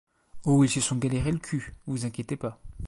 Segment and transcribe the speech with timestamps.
[0.45, 2.59] Oh ils se sont galéré le cul, vous inquiétez pas.